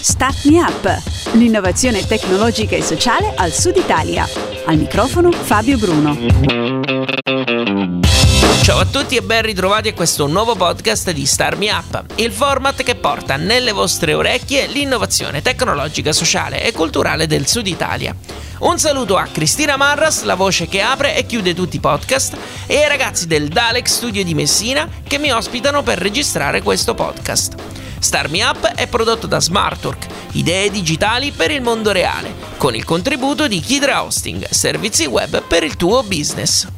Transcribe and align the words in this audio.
Start 0.00 0.44
Me 0.44 0.60
Up, 0.60 1.02
l'innovazione 1.32 2.06
tecnologica 2.06 2.74
e 2.74 2.82
sociale 2.82 3.32
al 3.36 3.52
Sud 3.52 3.76
Italia. 3.76 4.26
Al 4.64 4.78
microfono 4.78 5.30
Fabio 5.30 5.76
Bruno. 5.76 6.16
Ciao 8.62 8.78
a 8.78 8.86
tutti 8.86 9.14
e 9.14 9.22
ben 9.22 9.42
ritrovati 9.42 9.88
a 9.88 9.94
questo 9.94 10.26
nuovo 10.26 10.56
podcast 10.56 11.10
di 11.12 11.24
Star 11.26 11.56
Me 11.56 11.70
Up, 11.70 12.04
il 12.16 12.32
format 12.32 12.82
che 12.82 12.96
porta 12.96 13.36
nelle 13.36 13.72
vostre 13.72 14.14
orecchie 14.14 14.66
l'innovazione 14.66 15.42
tecnologica, 15.42 16.12
sociale 16.12 16.64
e 16.64 16.72
culturale 16.72 17.26
del 17.26 17.46
Sud 17.46 17.66
Italia. 17.66 18.14
Un 18.58 18.78
saluto 18.78 19.18
a 19.18 19.28
Cristina 19.30 19.76
Marras, 19.76 20.22
la 20.22 20.34
voce 20.34 20.66
che 20.66 20.80
apre 20.80 21.14
e 21.14 21.26
chiude 21.26 21.54
tutti 21.54 21.76
i 21.76 21.80
podcast, 21.80 22.36
e 22.66 22.82
ai 22.82 22.88
ragazzi 22.88 23.26
del 23.26 23.48
Dalek 23.48 23.86
Studio 23.86 24.24
di 24.24 24.34
Messina 24.34 24.88
che 25.06 25.18
mi 25.18 25.30
ospitano 25.30 25.82
per 25.82 25.98
registrare 25.98 26.62
questo 26.62 26.94
podcast. 26.94 27.84
Star 28.06 28.30
Me 28.30 28.44
Up 28.44 28.64
è 28.64 28.86
prodotto 28.86 29.26
da 29.26 29.40
Smartwork, 29.40 30.06
idee 30.34 30.70
digitali 30.70 31.32
per 31.32 31.50
il 31.50 31.60
mondo 31.60 31.90
reale, 31.90 32.32
con 32.56 32.76
il 32.76 32.84
contributo 32.84 33.48
di 33.48 33.58
Kidra 33.58 34.04
Hosting, 34.04 34.46
servizi 34.48 35.06
web 35.06 35.42
per 35.42 35.64
il 35.64 35.74
tuo 35.74 36.04
business. 36.04 36.68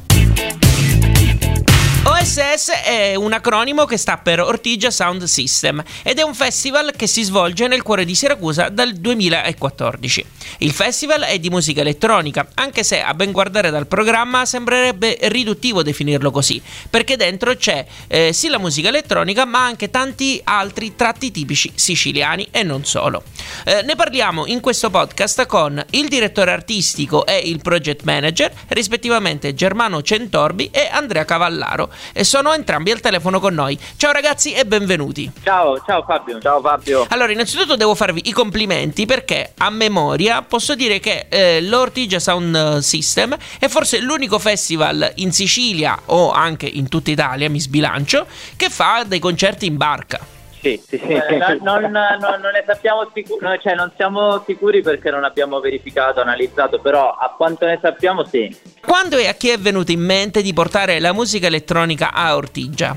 OSS 2.19 2.71
è 2.83 3.15
un 3.15 3.31
acronimo 3.31 3.85
che 3.85 3.95
sta 3.95 4.17
per 4.17 4.41
Ortigia 4.41 4.91
Sound 4.91 5.23
System 5.23 5.81
ed 6.03 6.19
è 6.19 6.21
un 6.21 6.35
festival 6.35 6.91
che 6.93 7.07
si 7.07 7.23
svolge 7.23 7.67
nel 7.67 7.81
cuore 7.81 8.03
di 8.03 8.13
Siracusa 8.13 8.67
dal 8.67 8.91
2014. 8.91 10.25
Il 10.57 10.73
festival 10.73 11.21
è 11.21 11.39
di 11.39 11.49
musica 11.49 11.79
elettronica, 11.79 12.45
anche 12.55 12.83
se 12.83 13.01
a 13.01 13.13
ben 13.13 13.31
guardare 13.31 13.69
dal 13.69 13.87
programma 13.87 14.45
sembrerebbe 14.45 15.17
riduttivo 15.21 15.81
definirlo 15.81 16.29
così, 16.29 16.61
perché 16.89 17.15
dentro 17.15 17.55
c'è 17.55 17.85
eh, 18.07 18.33
sì 18.33 18.49
la 18.49 18.59
musica 18.59 18.89
elettronica 18.89 19.45
ma 19.45 19.63
anche 19.63 19.89
tanti 19.89 20.41
altri 20.43 20.97
tratti 20.97 21.31
tipici 21.31 21.71
siciliani 21.73 22.49
e 22.51 22.63
non 22.63 22.83
solo. 22.83 23.23
Eh, 23.63 23.81
ne 23.83 23.95
parliamo 23.95 24.45
in 24.45 24.59
questo 24.59 24.89
podcast 24.89 25.45
con 25.45 25.81
il 25.91 26.09
direttore 26.09 26.51
artistico 26.51 27.25
e 27.25 27.37
il 27.37 27.61
project 27.61 28.03
manager, 28.03 28.51
rispettivamente 28.67 29.53
Germano 29.53 30.01
Centorbi 30.01 30.69
e 30.69 30.89
Andrea 30.91 31.23
Cavallaro 31.23 31.89
e 32.13 32.23
sono 32.23 32.53
entrambi 32.53 32.91
al 32.91 32.99
telefono 32.99 33.39
con 33.39 33.53
noi. 33.53 33.77
Ciao 33.97 34.11
ragazzi 34.11 34.53
e 34.53 34.65
benvenuti. 34.65 35.31
Ciao, 35.43 35.81
ciao 35.85 36.03
Fabio. 36.03 36.39
Ciao 36.39 36.61
Fabio. 36.61 37.05
Allora, 37.09 37.31
innanzitutto 37.31 37.75
devo 37.75 37.95
farvi 37.95 38.21
i 38.25 38.31
complimenti 38.31 39.05
perché 39.05 39.53
a 39.57 39.69
memoria 39.69 40.41
posso 40.41 40.75
dire 40.75 40.99
che 40.99 41.27
eh, 41.29 41.61
l'Ortigia 41.61 42.19
Sound 42.19 42.77
System 42.79 43.35
è 43.59 43.67
forse 43.67 43.99
l'unico 43.99 44.39
festival 44.39 45.11
in 45.15 45.31
Sicilia 45.31 45.97
o 46.05 46.31
anche 46.31 46.65
in 46.65 46.87
tutta 46.89 47.11
Italia, 47.11 47.49
mi 47.49 47.59
sbilancio, 47.59 48.25
che 48.55 48.69
fa 48.69 49.03
dei 49.05 49.19
concerti 49.19 49.65
in 49.65 49.77
barca. 49.77 50.37
Sì, 50.61 50.81
sì, 50.85 50.97
sì. 50.97 51.07
Eh, 51.07 51.37
non, 51.61 51.81
non, 51.83 52.17
non, 52.19 52.51
ne 52.53 52.63
sappiamo 52.65 53.09
sicuri, 53.13 53.59
cioè 53.61 53.75
non 53.75 53.91
siamo 53.95 54.43
sicuri 54.45 54.81
perché 54.81 55.09
non 55.09 55.23
abbiamo 55.23 55.59
verificato, 55.61 56.19
analizzato, 56.19 56.79
però 56.79 57.11
a 57.11 57.33
quanto 57.35 57.65
ne 57.65 57.79
sappiamo 57.81 58.25
sì. 58.25 58.53
Quando 58.81 59.17
e 59.17 59.27
a 59.27 59.33
chi 59.33 59.49
è 59.49 59.57
venuto 59.57 59.91
in 59.91 60.01
mente 60.01 60.41
di 60.41 60.53
portare 60.53 60.99
la 60.99 61.13
musica 61.13 61.47
elettronica 61.47 62.11
a 62.11 62.35
Ortigia? 62.35 62.95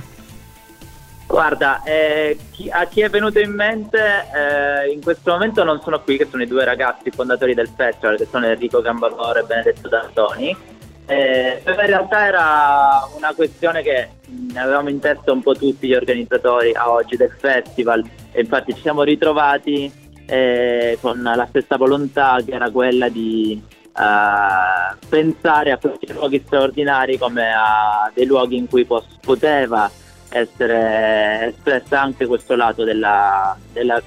Guarda, 1.26 1.82
eh, 1.84 2.36
chi, 2.50 2.68
a 2.68 2.84
chi 2.86 3.00
è 3.00 3.08
venuto 3.08 3.38
in 3.38 3.52
mente, 3.52 4.26
eh, 4.34 4.90
in 4.90 5.00
questo 5.00 5.30
momento 5.30 5.62
non 5.62 5.80
sono 5.82 6.00
qui, 6.00 6.18
che 6.18 6.26
sono 6.28 6.42
i 6.42 6.46
due 6.46 6.64
ragazzi 6.64 7.10
fondatori 7.10 7.54
del 7.54 7.70
festival, 7.74 8.16
che 8.16 8.26
sono 8.30 8.46
Enrico 8.46 8.80
Gambaloro 8.82 9.38
e 9.38 9.44
Benedetto 9.44 9.88
D'Antoni 9.88 10.80
eh, 11.06 11.62
in 11.64 11.86
realtà 11.86 12.26
era 12.26 13.08
una 13.16 13.34
questione 13.34 13.82
che 13.82 14.08
avevamo 14.54 14.88
in 14.88 15.00
testa 15.00 15.32
un 15.32 15.42
po' 15.42 15.54
tutti 15.54 15.88
gli 15.88 15.94
organizzatori 15.94 16.72
a 16.72 16.90
oggi 16.90 17.16
del 17.16 17.34
festival. 17.36 18.04
E 18.30 18.40
infatti 18.40 18.74
ci 18.74 18.80
siamo 18.80 19.02
ritrovati 19.02 19.92
eh, 20.26 20.98
con 21.00 21.20
la 21.22 21.46
stessa 21.48 21.76
volontà 21.76 22.38
che 22.44 22.52
era 22.52 22.70
quella 22.70 23.08
di 23.08 23.60
uh, 23.92 24.96
pensare 25.08 25.72
a 25.72 25.78
questi 25.78 26.12
luoghi 26.12 26.42
straordinari 26.44 27.18
come 27.18 27.52
a 27.52 28.10
dei 28.14 28.26
luoghi 28.26 28.56
in 28.56 28.68
cui 28.68 28.84
pos- 28.84 29.18
poteva 29.20 29.90
essere 30.30 31.48
espressa 31.48 32.00
anche 32.00 32.26
questo 32.26 32.56
lato 32.56 32.84
della, 32.84 33.56
della, 33.72 34.00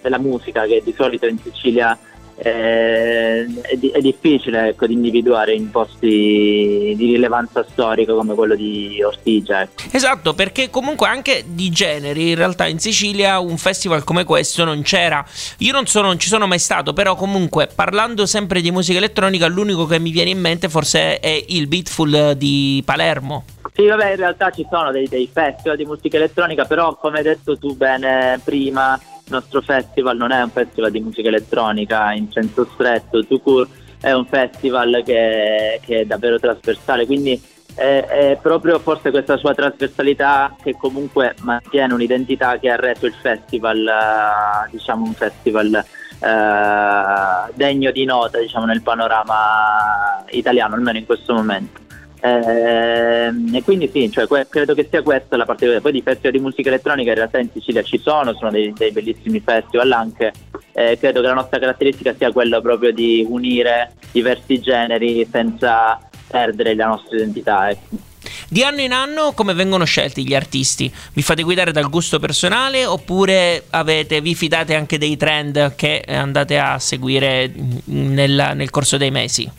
della 0.00 0.18
musica 0.18 0.64
che 0.64 0.82
di 0.84 0.92
solito 0.96 1.26
in 1.26 1.38
Sicilia 1.38 1.96
eh, 2.44 3.46
è, 3.62 3.78
è, 3.92 4.00
difficile 4.00 4.68
ecco, 4.68 4.86
di 4.86 4.94
individuare 4.94 5.54
in 5.54 5.70
posti 5.70 6.94
di 6.96 7.06
rilevanza 7.12 7.64
storica 7.70 8.12
come 8.14 8.34
quello 8.34 8.56
di 8.56 9.00
Ortigia. 9.02 9.62
Ecco. 9.62 9.82
Esatto, 9.92 10.34
perché 10.34 10.68
comunque 10.68 11.06
anche 11.06 11.44
di 11.46 11.70
generi, 11.70 12.30
in 12.30 12.34
realtà 12.34 12.66
in 12.66 12.80
Sicilia 12.80 13.38
un 13.38 13.56
festival 13.56 14.02
come 14.02 14.24
questo 14.24 14.64
non 14.64 14.82
c'era. 14.82 15.24
Io 15.58 15.72
non, 15.72 15.86
sono, 15.86 16.08
non 16.08 16.18
ci 16.18 16.28
sono 16.28 16.46
mai 16.46 16.58
stato, 16.58 16.92
però 16.92 17.14
comunque 17.14 17.68
parlando 17.72 18.26
sempre 18.26 18.60
di 18.60 18.70
musica 18.70 18.98
elettronica, 18.98 19.46
l'unico 19.46 19.86
che 19.86 20.00
mi 20.00 20.10
viene 20.10 20.30
in 20.30 20.40
mente 20.40 20.68
forse 20.68 21.20
è 21.20 21.44
il 21.48 21.68
Beatful 21.68 22.34
di 22.36 22.82
Palermo. 22.84 23.44
Sì, 23.74 23.86
vabbè, 23.86 24.10
in 24.10 24.16
realtà 24.16 24.50
ci 24.50 24.66
sono 24.70 24.90
dei, 24.90 25.08
dei 25.08 25.26
festival 25.32 25.78
di 25.78 25.86
musica 25.86 26.18
elettronica, 26.18 26.66
però 26.66 26.94
come 26.94 27.18
hai 27.18 27.24
detto 27.24 27.56
tu 27.56 27.74
bene 27.74 28.38
prima, 28.44 29.00
il 29.24 29.32
nostro 29.32 29.62
festival 29.62 30.18
non 30.18 30.30
è 30.30 30.42
un 30.42 30.50
festival 30.50 30.90
di 30.90 31.00
musica 31.00 31.28
elettronica 31.28 32.12
in 32.12 32.30
senso 32.30 32.68
stretto, 32.74 33.24
Tucur 33.24 33.66
è 33.98 34.12
un 34.12 34.26
festival 34.26 35.02
che, 35.04 35.80
che 35.82 36.00
è 36.00 36.04
davvero 36.04 36.38
trasversale, 36.38 37.06
quindi 37.06 37.40
è, 37.74 38.04
è, 38.04 38.38
proprio 38.42 38.78
forse 38.78 39.10
questa 39.10 39.38
sua 39.38 39.54
trasversalità 39.54 40.54
che 40.62 40.76
comunque 40.76 41.34
mantiene 41.40 41.94
un'identità 41.94 42.58
che 42.58 42.68
ha 42.68 42.76
reso 42.76 43.06
il 43.06 43.14
festival, 43.14 43.78
uh, 43.78 44.70
diciamo, 44.70 45.06
un 45.06 45.14
festival 45.14 45.82
uh, 46.18 47.52
degno 47.54 47.90
di 47.90 48.04
nota 48.04 48.38
diciamo, 48.38 48.66
nel 48.66 48.82
panorama 48.82 50.22
italiano, 50.30 50.74
almeno 50.74 50.98
in 50.98 51.06
questo 51.06 51.32
momento. 51.32 51.80
Eh, 52.24 53.32
e 53.52 53.62
quindi 53.64 53.90
sì, 53.92 54.08
cioè, 54.08 54.28
credo 54.48 54.74
che 54.74 54.86
sia 54.88 55.02
questa 55.02 55.36
la 55.36 55.44
parte. 55.44 55.80
Poi 55.80 55.90
di 55.90 56.02
festival 56.02 56.32
di 56.32 56.38
musica 56.38 56.68
elettronica 56.68 57.10
in 57.10 57.16
realtà 57.16 57.38
in 57.38 57.48
Sicilia 57.52 57.82
ci 57.82 57.98
sono, 57.98 58.32
sono 58.34 58.52
dei, 58.52 58.72
dei 58.72 58.92
bellissimi 58.92 59.40
festival 59.40 59.90
anche. 59.90 60.32
Eh, 60.72 60.96
credo 60.98 61.20
che 61.20 61.26
la 61.26 61.34
nostra 61.34 61.58
caratteristica 61.58 62.14
sia 62.16 62.30
quella 62.30 62.60
proprio 62.60 62.92
di 62.92 63.26
unire 63.28 63.94
diversi 64.12 64.60
generi 64.60 65.26
senza 65.30 65.98
perdere 66.28 66.76
la 66.76 66.86
nostra 66.86 67.16
identità. 67.16 67.70
Ecco. 67.70 68.10
Di 68.48 68.62
anno 68.62 68.82
in 68.82 68.92
anno 68.92 69.32
come 69.32 69.52
vengono 69.52 69.84
scelti 69.84 70.24
gli 70.24 70.34
artisti? 70.34 70.92
Vi 71.12 71.22
fate 71.22 71.42
guidare 71.42 71.72
dal 71.72 71.90
gusto 71.90 72.20
personale 72.20 72.86
oppure 72.86 73.64
avete, 73.70 74.20
vi 74.20 74.36
fidate 74.36 74.76
anche 74.76 74.96
dei 74.96 75.16
trend 75.16 75.74
che 75.74 76.04
andate 76.06 76.58
a 76.58 76.78
seguire 76.78 77.52
nel, 77.86 78.52
nel 78.54 78.70
corso 78.70 78.96
dei 78.96 79.10
mesi? 79.10 79.50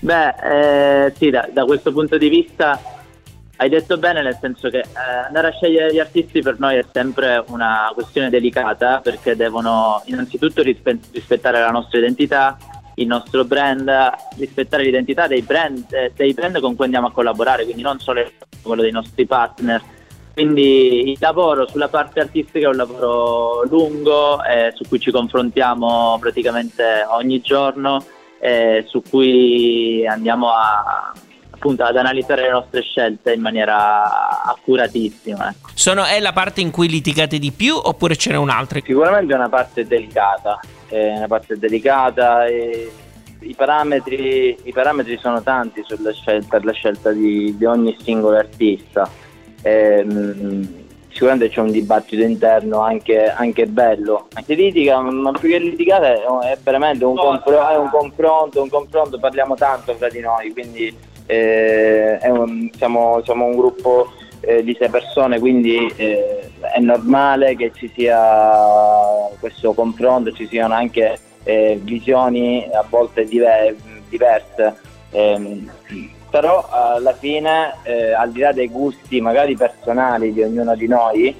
Beh, 0.00 1.06
eh, 1.06 1.12
sì, 1.16 1.30
da, 1.30 1.48
da, 1.52 1.64
questo 1.64 1.92
punto 1.92 2.18
di 2.18 2.28
vista 2.28 2.80
hai 3.56 3.68
detto 3.68 3.98
bene, 3.98 4.22
nel 4.22 4.38
senso 4.40 4.70
che 4.70 4.78
eh, 4.78 5.26
andare 5.26 5.48
a 5.48 5.52
scegliere 5.52 5.92
gli 5.92 5.98
artisti 5.98 6.40
per 6.40 6.60
noi 6.60 6.76
è 6.76 6.84
sempre 6.92 7.42
una 7.48 7.90
questione 7.92 8.30
delicata 8.30 9.00
perché 9.00 9.34
devono 9.34 10.00
innanzitutto 10.06 10.62
rispe- 10.62 11.00
rispettare 11.12 11.58
la 11.58 11.70
nostra 11.70 11.98
identità, 11.98 12.56
il 12.94 13.08
nostro 13.08 13.44
brand, 13.44 13.90
rispettare 14.36 14.84
l'identità 14.84 15.26
dei 15.26 15.42
brand, 15.42 15.92
eh, 15.92 16.12
dei 16.14 16.32
brand 16.32 16.60
con 16.60 16.76
cui 16.76 16.84
andiamo 16.84 17.08
a 17.08 17.12
collaborare, 17.12 17.64
quindi 17.64 17.82
non 17.82 17.98
solo 17.98 18.24
quello 18.62 18.82
dei 18.82 18.92
nostri 18.92 19.26
partner. 19.26 19.82
Quindi 20.32 21.10
il 21.10 21.16
lavoro 21.18 21.66
sulla 21.66 21.88
parte 21.88 22.20
artistica 22.20 22.66
è 22.66 22.70
un 22.70 22.76
lavoro 22.76 23.64
lungo 23.64 24.40
eh, 24.44 24.70
su 24.72 24.84
cui 24.86 25.00
ci 25.00 25.10
confrontiamo 25.10 26.16
praticamente 26.20 27.04
ogni 27.10 27.40
giorno 27.40 28.04
eh, 28.40 28.84
su 28.88 29.02
cui 29.08 30.06
andiamo 30.06 30.50
a, 30.50 31.12
appunto 31.50 31.82
ad 31.82 31.96
analizzare 31.96 32.42
le 32.42 32.50
nostre 32.50 32.82
scelte 32.82 33.32
in 33.32 33.40
maniera 33.40 34.42
accuratissima. 34.44 35.50
Ecco. 35.50 35.70
Sono, 35.74 36.04
è 36.04 36.20
la 36.20 36.32
parte 36.32 36.60
in 36.60 36.70
cui 36.70 36.88
litigate 36.88 37.38
di 37.38 37.50
più 37.50 37.74
oppure 37.76 38.16
ce 38.16 38.30
n'è 38.30 38.36
un'altra? 38.36 38.80
Sicuramente 38.84 39.32
è 39.32 39.36
una 39.36 39.48
parte 39.48 39.86
delicata, 39.86 40.60
è 40.88 41.16
una 41.16 41.26
parte 41.26 41.58
delicata 41.58 42.46
e 42.46 42.90
i 43.40 43.54
parametri, 43.54 44.56
i 44.62 44.72
parametri 44.72 45.18
sono 45.18 45.42
tanti 45.42 45.82
sulla 45.86 46.12
scelta, 46.12 46.48
per 46.48 46.64
la 46.64 46.72
scelta 46.72 47.10
di, 47.10 47.56
di 47.56 47.64
ogni 47.64 47.96
singolo 48.00 48.36
artista. 48.36 49.08
E, 49.62 49.98
ehm, 49.98 50.86
sicuramente 51.18 51.48
c'è 51.48 51.60
un 51.60 51.72
dibattito 51.72 52.22
interno 52.22 52.78
anche, 52.78 53.24
anche 53.24 53.66
bello. 53.66 54.28
Si 54.46 54.54
litiga, 54.54 55.00
ma 55.00 55.32
più 55.32 55.48
che 55.48 55.58
litigare 55.58 56.22
è 56.44 56.56
veramente 56.62 57.04
un, 57.04 57.16
compro- 57.16 57.68
è 57.68 57.76
un 57.76 57.90
confronto, 57.90 58.62
un 58.62 58.68
confronto, 58.68 59.18
parliamo 59.18 59.56
tanto 59.56 59.94
fra 59.96 60.08
di 60.08 60.20
noi, 60.20 60.52
quindi 60.52 60.96
eh, 61.26 62.20
un, 62.22 62.70
siamo, 62.76 63.20
siamo, 63.24 63.46
un 63.46 63.56
gruppo 63.56 64.12
eh, 64.42 64.62
di 64.62 64.76
sei 64.78 64.88
persone, 64.90 65.40
quindi 65.40 65.92
eh, 65.96 66.52
è 66.72 66.78
normale 66.78 67.56
che 67.56 67.72
ci 67.74 67.90
sia 67.92 69.28
questo 69.40 69.72
confronto, 69.72 70.30
ci 70.30 70.46
siano 70.46 70.74
anche 70.74 71.18
eh, 71.42 71.80
visioni 71.82 72.64
a 72.72 72.84
volte 72.88 73.24
diver- 73.24 73.74
diverse. 74.08 74.76
Ehm, 75.10 75.68
però 76.30 76.68
alla 76.70 77.14
fine, 77.14 77.74
eh, 77.84 78.12
al 78.12 78.30
di 78.30 78.40
là 78.40 78.52
dei 78.52 78.68
gusti 78.68 79.20
magari 79.20 79.56
personali 79.56 80.32
di 80.32 80.42
ognuno 80.42 80.74
di 80.74 80.86
noi, 80.86 81.36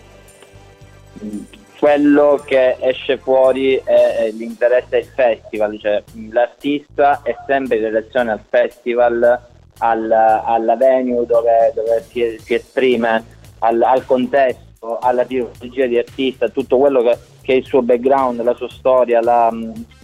quello 1.79 2.43
che 2.45 2.77
esce 2.81 3.19
fuori 3.19 3.81
è 3.85 4.31
l'interesse 4.33 4.89
del 4.89 5.05
festival, 5.05 5.79
cioè 5.79 6.03
l'artista 6.31 7.21
è 7.23 7.37
sempre 7.47 7.77
in 7.77 7.83
relazione 7.83 8.33
al 8.33 8.41
festival, 8.49 9.41
al, 9.79 10.11
alla 10.11 10.77
venue 10.77 11.25
dove, 11.25 11.73
dove 11.75 12.05
si, 12.09 12.37
si, 12.43 12.55
esprime, 12.55 13.25
al, 13.61 13.81
al, 13.83 14.05
contesto, 14.05 14.99
alla 14.99 15.25
tipologia 15.25 15.87
di 15.87 15.99
artista, 15.99 16.49
tutto 16.49 16.79
quello 16.79 17.03
che, 17.03 17.17
che, 17.43 17.53
è 17.53 17.57
il 17.57 17.65
suo 17.65 17.83
background, 17.83 18.43
la 18.43 18.55
sua 18.55 18.69
storia, 18.71 19.21
la, 19.21 19.53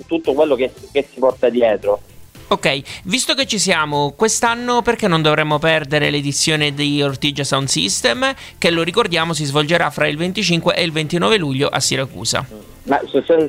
tutto 0.07 0.33
quello 0.33 0.55
che, 0.55 0.73
che 0.93 1.07
si 1.11 1.19
porta 1.19 1.49
dietro. 1.49 2.01
Ok, 2.47 3.03
visto 3.05 3.35
che 3.35 3.47
ci 3.47 3.59
siamo, 3.59 4.13
quest'anno 4.15 4.83
perché 4.83 5.09
non 5.09 5.23
dovremmo 5.23 5.59
perdere 5.59 6.11
l'edizione 6.11 6.75
di 6.75 7.03
Ortigia 7.03 7.43
Sound 7.43 7.69
System, 7.69 8.35
che 8.59 8.71
lo 8.71 8.83
ricordiamo 8.83 9.33
si 9.33 9.45
svolgerà 9.45 9.89
fra 9.91 10.07
il 10.07 10.19
25 10.19 10.75
e 10.75 10.83
il 10.83 10.93
29 10.93 11.39
luglio 11.39 11.69
a 11.69 11.81
Siracusa? 11.81 12.47
Ma 12.85 13.01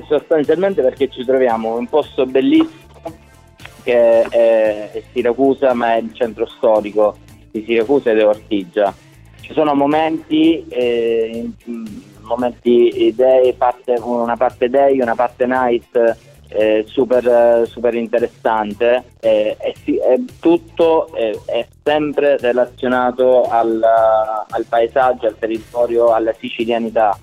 sostanzialmente 0.08 0.82
perché 0.82 1.10
ci 1.10 1.26
troviamo 1.26 1.74
in 1.74 1.80
un 1.80 1.88
posto 1.88 2.26
bellissimo 2.26 2.84
che 3.84 4.22
è, 4.22 5.04
Siracusa, 5.12 5.74
ma 5.74 5.96
è 5.96 6.00
il 6.00 6.12
centro 6.14 6.48
storico 6.48 7.18
di 7.52 7.64
Siracusa 7.68 8.12
ed 8.12 8.20
è 8.20 8.26
Ortigia. 8.26 8.94
Ci 9.42 9.54
sono 9.54 9.76
momenti, 9.76 10.66
eh, 10.70 11.50
momenti 12.22 13.14
day, 13.14 13.54
parte, 13.54 13.96
una 14.02 14.38
parte 14.38 14.70
day, 14.70 15.00
una 15.02 15.16
parte 15.16 15.46
night 15.46 16.18
eh, 16.50 16.86
super, 16.88 17.68
super, 17.68 17.96
interessante 17.96 19.04
eh, 19.20 19.58
e 19.60 19.76
si, 19.84 20.00
tutto 20.40 21.14
è, 21.14 21.32
è, 21.46 21.68
sempre 21.84 22.38
relazionato 22.38 23.44
al, 23.44 23.82
al, 23.82 24.66
paesaggio, 24.68 25.28
al 25.28 25.38
territorio, 25.38 26.14
alla 26.14 26.34
sicilianità. 26.38 27.18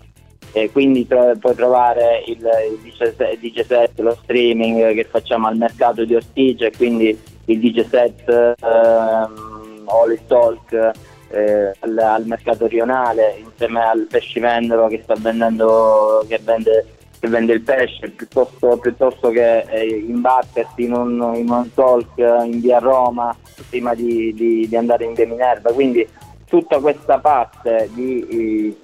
Quindi 0.70 1.06
tro- 1.06 1.34
puoi 1.40 1.54
trovare 1.54 2.24
il, 2.26 2.36
il, 2.36 3.38
DJ 3.40 3.62
set, 3.62 3.98
lo 4.00 4.14
streaming 4.22 4.92
che 4.92 5.04
facciamo 5.04 5.46
al 5.46 5.56
mercato 5.56 6.04
di 6.04 6.14
Ortigia 6.14 6.66
e 6.66 6.72
quindi 6.76 7.18
il 7.46 7.58
DJ 7.58 7.88
set 7.88 8.28
ehm, 8.28 9.82
o 9.86 10.06
il 10.10 10.20
talk 10.26 10.92
eh, 11.32 11.72
al, 11.80 11.98
al, 11.98 12.26
mercato 12.26 12.66
rionale 12.66 13.36
insieme 13.42 13.80
al 13.82 14.06
pescivendolo 14.08 14.86
che 14.88 15.00
sta 15.02 15.14
vendendo 15.16 16.24
che 16.28 16.38
vende 16.42 16.86
che 17.22 17.28
vende 17.28 17.52
il 17.52 17.60
pesce 17.60 18.10
piuttosto, 18.10 18.78
piuttosto 18.78 19.30
che 19.30 19.60
eh, 19.60 19.86
imbattersi 19.86 20.82
in 20.82 20.92
un, 20.92 21.32
in 21.36 21.48
un, 21.48 21.72
talk 21.72 22.18
in 22.18 22.58
via 22.58 22.80
Roma 22.80 23.32
prima 23.70 23.94
di, 23.94 24.34
di, 24.34 24.66
di, 24.66 24.76
andare 24.76 25.04
in 25.04 25.14
via 25.14 25.28
Minerva. 25.28 25.70
Quindi 25.70 26.04
tutta 26.46 26.80
questa 26.80 27.20
parte 27.20 27.88
di, 27.92 28.76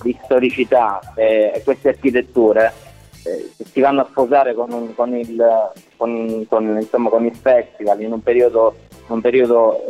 di 0.00 0.16
storicità 0.22 1.00
e 1.16 1.60
queste 1.64 1.88
architetture 1.88 2.72
eh, 3.24 3.50
si 3.64 3.80
vanno 3.80 4.02
a 4.02 4.06
sposare 4.08 4.54
con, 4.54 4.70
un, 4.70 4.94
con, 4.94 5.16
il, 5.16 5.44
con, 5.96 6.46
con, 6.48 6.78
insomma, 6.80 7.16
il, 7.16 7.34
festival 7.34 8.00
in 8.00 8.12
un 8.12 8.22
periodo, 8.22 8.76
un 9.08 9.20
periodo 9.20 9.82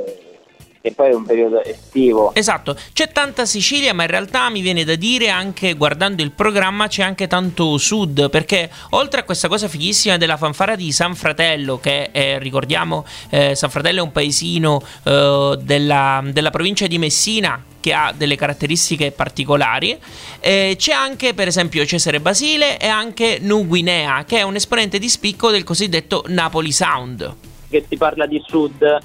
che 0.82 0.93
poi 0.93 1.11
è 1.11 1.14
un 1.14 1.25
periodo 1.25 1.62
estivo. 1.62 2.34
Esatto, 2.34 2.76
c'è 2.93 3.12
tanta 3.12 3.46
Sicilia, 3.46 3.94
ma 3.94 4.02
in 4.02 4.11
realtà 4.11 4.50
mi 4.50 4.61
viene 4.61 4.82
da 4.82 4.96
dire 4.96 5.31
anche 5.31 5.75
guardando 5.75 6.23
il 6.23 6.32
programma 6.32 6.88
c'è 6.88 7.05
anche 7.05 7.29
tanto 7.29 7.79
sud, 7.79 8.29
perché 8.29 8.69
oltre 8.90 9.20
a 9.20 9.23
questa 9.23 9.46
cosa 9.46 9.69
fighissima 9.69 10.17
della 10.17 10.37
fanfara 10.37 10.75
di 10.75 10.90
San 10.90 11.14
Fratello, 11.14 11.79
che 11.79 12.11
è, 12.11 12.38
ricordiamo, 12.40 13.06
eh, 13.31 13.55
San 13.55 13.70
Fratello 13.70 14.00
è 14.00 14.02
un 14.02 14.11
paesino 14.11 14.82
eh, 15.05 15.58
della, 15.62 16.20
della 16.25 16.50
provincia 16.50 16.88
di 16.88 16.99
Messina, 16.99 17.64
che 17.78 17.93
ha 17.93 18.12
delle 18.17 18.35
caratteristiche 18.35 19.12
particolari. 19.12 19.96
Eh, 20.40 20.75
c'è 20.76 20.93
anche, 20.93 21.32
per 21.32 21.46
esempio, 21.46 21.87
Cesare 21.87 22.19
Basile 22.19 22.78
e 22.78 22.88
anche 22.88 23.38
Nuguinea, 23.40 24.25
che 24.25 24.38
è 24.38 24.43
un 24.43 24.56
esponente 24.56 24.99
di 24.99 25.08
spicco 25.08 25.50
del 25.50 25.62
cosiddetto 25.62 26.25
Napoli 26.26 26.73
Sound. 26.73 27.35
Che 27.70 27.85
si 27.88 27.96
parla 27.96 28.26
di 28.26 28.43
sud 28.44 28.99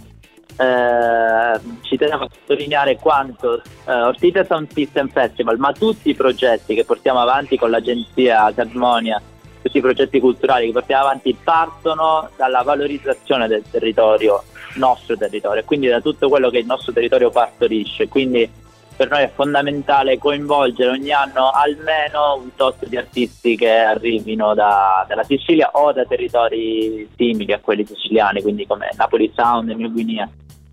eh, 0.57 1.59
ci 1.81 1.97
tenevo 1.97 2.23
a 2.23 2.29
sottolineare 2.31 2.97
quanto 2.97 3.61
eh, 3.85 3.93
Ortite 3.93 4.45
Sound 4.45 4.71
System 4.71 5.09
Festival, 5.09 5.57
ma 5.57 5.71
tutti 5.71 6.09
i 6.09 6.15
progetti 6.15 6.75
che 6.75 6.83
portiamo 6.83 7.19
avanti 7.19 7.57
con 7.57 7.69
l'agenzia 7.69 8.51
Carmonia, 8.53 9.21
tutti 9.61 9.77
i 9.77 9.81
progetti 9.81 10.19
culturali 10.19 10.67
che 10.67 10.71
portiamo 10.71 11.03
avanti 11.03 11.37
partono 11.41 12.29
dalla 12.35 12.63
valorizzazione 12.63 13.47
del 13.47 13.63
territorio, 13.69 14.43
nostro 14.75 15.15
territorio, 15.15 15.63
quindi 15.65 15.87
da 15.87 16.01
tutto 16.01 16.29
quello 16.29 16.49
che 16.49 16.59
il 16.59 16.65
nostro 16.65 16.91
territorio 16.91 17.29
partorisce. 17.29 18.07
Quindi 18.07 18.49
per 18.97 19.09
noi 19.09 19.21
è 19.21 19.31
fondamentale 19.33 20.17
coinvolgere 20.17 20.89
ogni 20.89 21.11
anno 21.11 21.51
almeno 21.51 22.39
un 22.41 22.55
tot 22.55 22.87
di 22.87 22.97
artisti 22.97 23.55
che 23.55 23.71
arrivino 23.71 24.55
da, 24.55 25.05
dalla 25.07 25.23
Sicilia 25.23 25.69
o 25.73 25.93
da 25.93 26.03
territori 26.03 27.07
simili 27.15 27.53
a 27.53 27.59
quelli 27.59 27.85
siciliani, 27.85 28.41
quindi 28.41 28.65
come 28.65 28.89
Napoli 28.97 29.31
Sound 29.35 29.69
e 29.69 29.75
New 29.75 29.91
Guinea 29.91 30.27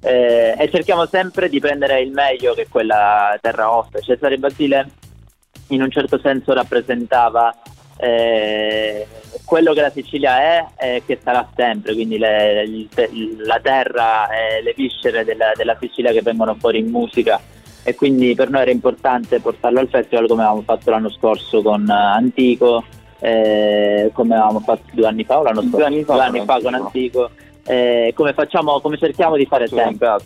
eh, 0.04 0.54
e 0.58 0.70
cerchiamo 0.70 1.06
sempre 1.06 1.48
di 1.48 1.60
prendere 1.60 2.00
il 2.00 2.12
meglio 2.12 2.52
che 2.52 2.66
quella 2.68 3.38
terra 3.40 3.74
offre. 3.74 4.02
Cesare 4.02 4.36
Basile 4.36 4.88
in 5.68 5.80
un 5.80 5.90
certo 5.90 6.18
senso 6.18 6.52
rappresentava 6.52 7.54
eh, 7.96 9.06
quello 9.44 9.72
che 9.72 9.80
la 9.80 9.90
Sicilia 9.90 10.38
è 10.38 10.66
e 10.76 11.02
che 11.06 11.18
sarà 11.22 11.48
sempre, 11.56 11.94
quindi 11.94 12.18
le, 12.18 12.66
le, 12.66 12.88
la 13.44 13.58
terra 13.62 14.28
e 14.28 14.62
le 14.62 14.74
viscere 14.76 15.24
della, 15.24 15.52
della, 15.54 15.76
Sicilia 15.80 16.12
che 16.12 16.20
vengono 16.20 16.54
fuori 16.54 16.80
in 16.80 16.90
musica 16.90 17.40
e 17.84 17.94
quindi 17.94 18.34
per 18.34 18.50
noi 18.50 18.62
era 18.62 18.70
importante 18.72 19.38
portarlo 19.38 19.78
al 19.78 19.88
festival 19.88 20.26
come 20.26 20.42
avevamo 20.42 20.62
fatto 20.62 20.90
l'anno 20.90 21.10
scorso 21.10 21.62
con 21.62 21.88
Antico, 21.88 22.82
eh, 23.20 24.10
come 24.12 24.34
avevamo 24.34 24.60
fatto 24.60 24.82
due 24.92 25.06
anni 25.06 25.22
fa 25.22 25.38
o 25.38 25.42
l'anno 25.44 25.60
scorso? 25.60 25.76
Due 25.76 25.86
anni 25.86 26.02
fa, 26.02 26.14
due 26.14 26.22
anni 26.22 26.44
fa 26.44 26.60
con 26.60 26.74
Antico 26.74 27.30
eh, 27.66 28.12
come, 28.14 28.32
facciamo, 28.32 28.80
come 28.80 28.98
cerchiamo 28.98 29.36
di 29.36 29.46
fare 29.46 29.66
sempre. 29.68 30.16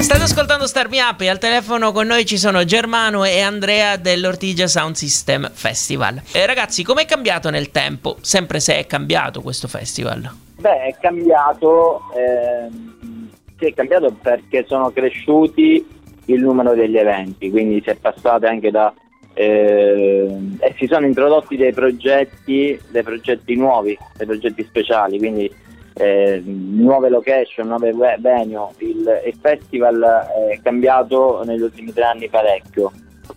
State 0.00 0.22
ascoltando 0.22 0.66
Starmi 0.66 0.98
Up 0.98 1.20
e 1.20 1.28
al 1.28 1.38
telefono 1.38 1.92
con 1.92 2.06
noi 2.06 2.26
ci 2.26 2.36
sono 2.36 2.64
Germano 2.64 3.24
e 3.24 3.40
Andrea 3.40 3.96
dell'Ortigia 3.96 4.66
Sound 4.66 4.96
System 4.96 5.50
Festival. 5.52 6.20
Eh, 6.32 6.46
ragazzi, 6.46 6.82
com'è 6.82 7.04
cambiato 7.06 7.48
nel 7.48 7.70
tempo? 7.70 8.16
Sempre 8.20 8.60
se 8.60 8.76
è 8.76 8.86
cambiato 8.86 9.40
questo 9.40 9.68
festival? 9.68 10.49
Beh, 10.60 10.82
è 10.82 10.94
cambiato, 11.00 12.02
ehm, 12.14 13.30
sì, 13.58 13.64
è 13.66 13.74
cambiato 13.74 14.14
perché 14.20 14.64
sono 14.66 14.90
cresciuti 14.90 15.86
il 16.26 16.42
numero 16.42 16.74
degli 16.74 16.98
eventi, 16.98 17.50
quindi 17.50 17.80
si 17.82 17.88
è 17.88 17.96
passato 17.96 18.46
anche 18.46 18.70
da 18.70 18.92
eh, 19.32 20.28
e 20.58 20.74
si 20.76 20.86
sono 20.86 21.06
introdotti 21.06 21.56
dei 21.56 21.72
progetti, 21.72 22.78
dei 22.90 23.02
progetti 23.02 23.54
nuovi, 23.56 23.96
dei 24.16 24.26
progetti 24.26 24.62
speciali, 24.64 25.16
quindi 25.16 25.50
eh, 25.94 26.42
nuove 26.44 27.08
location, 27.08 27.68
nuove 27.68 27.94
venue. 28.18 28.68
Il, 28.78 29.22
il, 29.24 29.34
festival 29.40 30.26
è 30.50 30.60
cambiato 30.62 31.42
negli 31.44 31.62
ultimi 31.62 31.90
tre 31.92 32.04
anni 32.04 32.28
parecchio. 32.28 32.92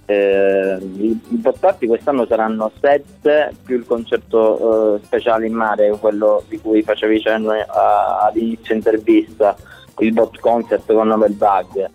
Eh, 0.06 0.78
I, 0.80 1.20
i 1.30 1.38
portati 1.38 1.88
quest'anno 1.88 2.26
saranno 2.26 2.72
sette 2.80 3.54
più 3.64 3.78
il 3.78 3.86
concerto 3.86 4.96
eh, 4.96 5.00
speciale 5.06 5.48
in 5.48 5.54
mare, 5.54 5.98
quello 6.00 6.44
di 6.48 6.60
cui 6.60 6.82
facevi 6.82 7.22
cenno 7.22 7.52
ad 7.52 8.36
inizio 8.36 8.76
intervista, 8.76 9.56
il 10.00 10.12
bot 10.14 10.40
concert 10.40 10.92
con 10.92 11.08
Novel 11.08 11.34
Bug. 11.34 11.90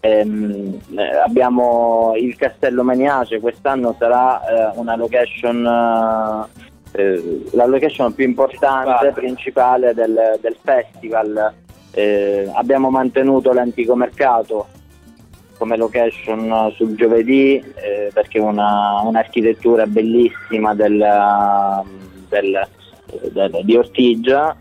Ehm, 0.00 0.80
eh, 0.96 1.16
abbiamo 1.24 2.14
il 2.16 2.34
Castello 2.36 2.82
Maniace, 2.82 3.38
quest'anno 3.38 3.94
sarà 3.96 4.40
eh, 4.40 4.78
una 4.78 4.96
location, 4.96 6.50
eh, 6.92 7.00
eh 7.00 7.44
la 7.52 7.66
location 7.66 8.12
più 8.12 8.24
importante, 8.24 9.12
principale 9.12 9.94
del, 9.94 10.38
del 10.40 10.56
festival. 10.60 11.54
Eh, 11.92 12.50
abbiamo 12.54 12.90
mantenuto 12.90 13.52
l'antico 13.52 13.94
mercato 13.94 14.66
come 15.62 15.76
location 15.76 16.72
sul 16.74 16.96
giovedì 16.96 17.54
eh, 17.54 18.10
perché 18.12 18.38
è 18.38 18.40
una, 18.40 19.00
un'architettura 19.04 19.86
bellissima 19.86 20.74
del, 20.74 20.98
del, 22.28 22.68
del, 23.30 23.60
di 23.62 23.76
Ortigia 23.76 24.56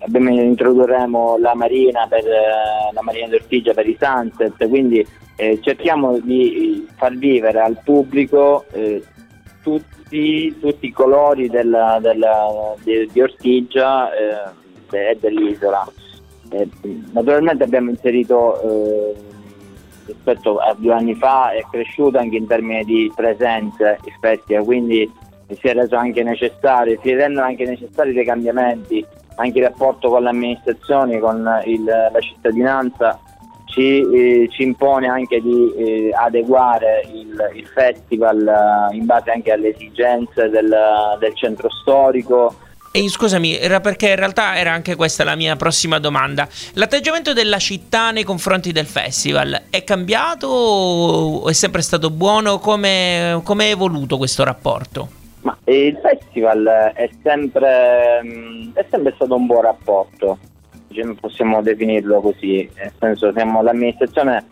abbiamo, 0.00 0.30
introdurremo 0.30 1.38
la 1.38 1.54
marina 1.54 2.08
per 2.08 2.26
eh, 2.26 2.92
la 2.92 3.02
marina 3.02 3.28
d'Ortigia 3.28 3.74
per 3.74 3.88
i 3.88 3.96
sunset, 3.96 4.68
quindi 4.68 5.06
eh, 5.36 5.60
cerchiamo 5.62 6.18
di 6.18 6.84
far 6.96 7.16
vivere 7.16 7.60
al 7.60 7.78
pubblico 7.84 8.64
eh, 8.72 9.04
tutti, 9.62 10.58
tutti, 10.58 10.86
i 10.86 10.92
colori 10.92 11.48
della, 11.48 11.98
della, 12.00 12.74
di, 12.82 13.08
di, 13.12 13.20
Ortigia 13.20 14.12
e 14.12 15.10
eh, 15.10 15.16
dell'isola. 15.20 15.86
Eh, 16.50 16.68
naturalmente 17.12 17.62
abbiamo 17.62 17.90
inserito 17.90 18.60
eh, 18.62 19.32
rispetto 20.06 20.58
a 20.58 20.74
due 20.76 20.92
anni 20.92 21.14
fa 21.14 21.50
è 21.50 21.62
cresciuto 21.70 22.18
anche 22.18 22.36
in 22.36 22.46
termini 22.46 22.84
di 22.84 23.12
presenze 23.14 23.98
il 24.04 24.12
festival, 24.20 24.64
quindi 24.64 25.10
si 25.48 25.68
è 25.68 25.74
reso 25.74 25.96
anche 25.96 26.22
necessario, 26.22 26.98
si 27.02 27.12
rendono 27.12 27.46
anche 27.46 27.64
necessari 27.64 28.12
dei 28.12 28.24
cambiamenti, 28.24 29.04
anche 29.36 29.58
il 29.58 29.64
rapporto 29.64 30.08
con 30.08 30.22
le 30.22 30.30
amministrazioni, 30.30 31.18
con 31.18 31.62
il, 31.64 31.84
la 31.84 32.20
cittadinanza 32.20 33.18
ci, 33.74 34.00
eh, 34.00 34.48
ci, 34.50 34.62
impone 34.62 35.08
anche 35.08 35.40
di 35.40 35.74
eh, 35.74 36.10
adeguare 36.14 37.02
il, 37.12 37.50
il 37.54 37.66
festival 37.66 38.46
eh, 38.92 38.96
in 38.96 39.04
base 39.04 39.32
anche 39.32 39.50
alle 39.50 39.74
esigenze 39.74 40.48
del, 40.48 40.72
del 41.18 41.34
centro 41.34 41.68
storico. 41.70 42.54
E 42.96 43.08
scusami, 43.08 43.58
era 43.58 43.80
perché 43.80 44.10
in 44.10 44.14
realtà 44.14 44.56
era 44.56 44.70
anche 44.72 44.94
questa 44.94 45.24
la 45.24 45.34
mia 45.34 45.56
prossima 45.56 45.98
domanda. 45.98 46.46
L'atteggiamento 46.74 47.32
della 47.32 47.58
città 47.58 48.12
nei 48.12 48.22
confronti 48.22 48.70
del 48.70 48.86
festival 48.86 49.62
è 49.68 49.82
cambiato 49.82 50.46
o 50.46 51.48
è 51.48 51.52
sempre 51.52 51.82
stato 51.82 52.10
buono? 52.10 52.60
Come, 52.60 53.40
come 53.42 53.66
è 53.66 53.70
evoluto 53.70 54.16
questo 54.16 54.44
rapporto? 54.44 55.08
Ma 55.40 55.58
il 55.64 55.98
festival 56.00 56.92
è 56.94 57.10
sempre, 57.20 58.22
mm, 58.22 58.70
è 58.74 58.86
sempre 58.88 59.12
stato 59.16 59.34
un 59.34 59.46
buon 59.46 59.62
rapporto 59.62 60.38
possiamo 61.18 61.60
definirlo 61.62 62.20
così, 62.20 62.70
nel 62.76 62.92
senso 63.00 63.32
siamo, 63.32 63.60
l'amministrazione 63.60 64.44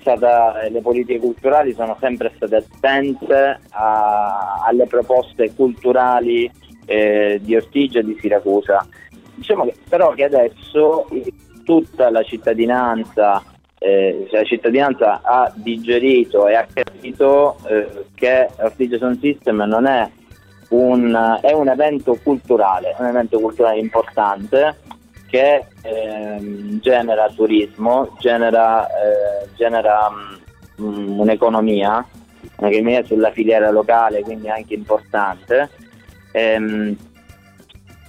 stata, 0.00 0.68
le 0.70 0.80
politiche 0.80 1.18
culturali 1.18 1.72
sono 1.72 1.96
sempre 1.98 2.32
state 2.36 2.56
attente 2.56 3.58
a, 3.70 4.62
alle 4.64 4.86
proposte 4.86 5.52
culturali 5.54 6.48
eh, 6.88 7.38
di 7.42 7.54
Ortigia 7.54 8.00
e 8.00 8.04
di 8.04 8.16
Siracusa. 8.18 8.86
Diciamo 9.34 9.64
che, 9.64 9.74
però 9.88 10.12
che 10.14 10.24
adesso 10.24 11.06
tutta 11.64 12.10
la 12.10 12.22
cittadinanza, 12.22 13.42
eh, 13.78 14.26
la 14.30 14.42
cittadinanza 14.44 15.20
ha 15.22 15.52
digerito 15.54 16.48
e 16.48 16.54
ha 16.54 16.66
capito 16.72 17.58
eh, 17.68 18.06
che 18.14 18.48
Ortigia 18.56 18.96
Sound 18.96 19.20
System 19.20 19.62
non 19.62 19.86
è 19.86 20.10
un, 20.70 21.38
è 21.42 21.52
un 21.52 21.68
evento 21.68 22.18
culturale, 22.22 22.96
un 22.98 23.06
evento 23.06 23.38
culturale 23.38 23.78
importante 23.78 24.76
che 25.28 25.66
ehm, 25.82 26.80
genera 26.80 27.28
turismo, 27.28 28.16
genera, 28.18 28.86
eh, 28.86 29.48
genera 29.56 30.08
mh, 30.10 30.82
mm, 30.82 31.18
un'economia, 31.20 32.04
un'economia 32.56 33.04
sulla 33.04 33.30
filiera 33.30 33.70
locale, 33.70 34.22
quindi 34.22 34.48
anche 34.48 34.72
importante. 34.72 35.68
Ehm, 36.32 36.96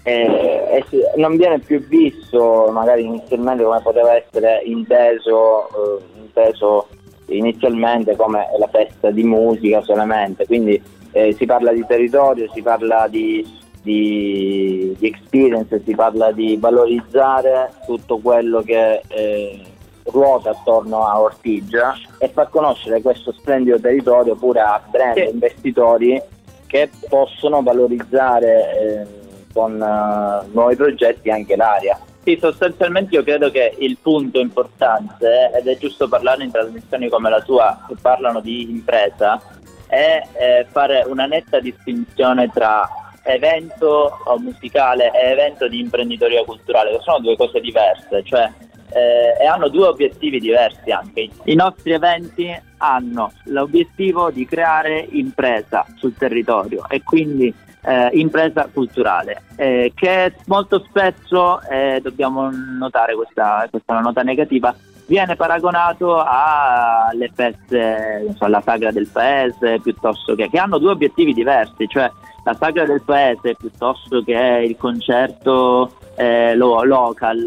e, 0.03 0.83
e 0.91 1.11
non 1.17 1.35
viene 1.35 1.59
più 1.59 1.85
visto 1.87 2.69
magari 2.71 3.03
inizialmente 3.03 3.63
come 3.63 3.81
poteva 3.81 4.15
essere 4.15 4.61
inteso, 4.63 5.67
eh, 5.67 6.19
inteso 6.19 6.87
inizialmente 7.27 8.15
come 8.15 8.47
la 8.57 8.67
festa 8.67 9.11
di 9.11 9.23
musica 9.23 9.81
solamente, 9.81 10.45
quindi 10.45 10.81
eh, 11.11 11.33
si 11.33 11.45
parla 11.45 11.71
di 11.71 11.85
territorio, 11.85 12.49
si 12.53 12.61
parla 12.61 13.07
di 13.07 13.57
di, 13.81 14.95
di 14.97 15.07
experience, 15.07 15.81
si 15.83 15.95
parla 15.95 16.31
di 16.31 16.57
valorizzare 16.59 17.71
tutto 17.85 18.17
quello 18.17 18.61
che 18.61 19.01
eh, 19.07 19.61
ruota 20.03 20.51
attorno 20.51 21.05
a 21.05 21.19
Ortigia 21.19 21.95
e 22.17 22.29
far 22.29 22.49
conoscere 22.49 23.01
questo 23.01 23.31
splendido 23.31 23.79
territorio 23.79 24.35
pure 24.35 24.59
a 24.59 24.81
brand 24.89 25.17
sì. 25.17 25.29
investitori 25.31 26.21
che 26.69 26.87
possono 27.09 27.63
valorizzare 27.63 28.79
eh, 28.79 29.07
con 29.51 29.73
uh, 29.73 30.51
nuovi 30.53 30.75
progetti 30.75 31.31
anche 31.31 31.55
l'area. 31.55 31.99
Sì, 32.23 32.37
sostanzialmente 32.39 33.15
io 33.15 33.23
credo 33.23 33.49
che 33.49 33.73
il 33.79 33.97
punto 33.99 34.39
importante, 34.39 35.49
ed 35.51 35.67
è 35.67 35.77
giusto 35.77 36.07
parlare 36.07 36.43
in 36.43 36.51
trasmissioni 36.51 37.09
come 37.09 37.31
la 37.31 37.41
tua 37.41 37.85
che 37.87 37.95
parlano 37.99 38.39
di 38.39 38.69
impresa, 38.69 39.41
è 39.87 40.21
eh, 40.33 40.67
fare 40.69 41.03
una 41.07 41.25
netta 41.25 41.59
distinzione 41.59 42.51
tra 42.53 42.87
evento 43.23 44.19
musicale 44.37 45.11
e 45.11 45.31
evento 45.31 45.67
di 45.67 45.79
imprenditoria 45.79 46.43
culturale, 46.43 46.91
che 46.91 47.01
sono 47.01 47.19
due 47.19 47.35
cose 47.35 47.59
diverse, 47.59 48.21
cioè 48.23 48.47
eh, 48.93 49.41
e 49.41 49.45
hanno 49.45 49.69
due 49.69 49.87
obiettivi 49.87 50.39
diversi 50.39 50.91
anche. 50.91 51.29
I 51.43 51.55
nostri 51.55 51.91
eventi 51.91 52.49
hanno 52.77 53.31
l'obiettivo 53.45 54.31
di 54.31 54.45
creare 54.45 55.07
impresa 55.11 55.85
sul 55.97 56.15
territorio 56.15 56.87
e 56.87 57.03
quindi 57.03 57.53
eh, 57.81 58.09
impresa 58.13 58.69
culturale, 58.71 59.43
eh, 59.55 59.91
che 59.95 60.33
molto 60.45 60.83
spesso, 60.87 61.61
eh, 61.69 61.99
dobbiamo 62.01 62.49
notare 62.49 63.15
questa, 63.15 63.67
questa 63.69 63.93
è 63.93 63.95
una 63.97 64.07
nota 64.07 64.21
negativa, 64.21 64.75
viene 65.07 65.35
paragonato 65.35 66.21
alle 66.23 67.31
feste, 67.33 68.33
so, 68.37 68.45
alla 68.45 68.61
sagra 68.61 68.91
del 68.91 69.07
paese, 69.07 69.79
piuttosto 69.81 70.35
che, 70.35 70.49
che 70.49 70.59
hanno 70.59 70.77
due 70.77 70.91
obiettivi 70.91 71.33
diversi, 71.33 71.87
cioè 71.87 72.09
la 72.43 72.53
sagra 72.53 72.85
del 72.85 73.01
paese 73.01 73.55
piuttosto 73.55 74.21
che 74.21 74.63
il 74.67 74.77
concerto 74.77 75.93
eh, 76.15 76.55
lo, 76.55 76.83
local 76.83 77.43